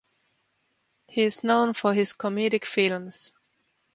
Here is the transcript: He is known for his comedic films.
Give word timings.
He 1.09 1.21
is 1.21 1.43
known 1.43 1.75
for 1.75 1.93
his 1.93 2.13
comedic 2.15 2.65
films. 2.65 3.33